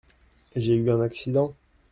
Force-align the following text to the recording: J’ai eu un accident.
J’ai 0.55 0.73
eu 0.73 0.89
un 0.89 0.99
accident. 0.99 1.55